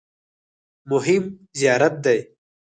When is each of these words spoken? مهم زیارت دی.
مهم 0.89 1.23
زیارت 1.59 1.93
دی. 2.03 2.19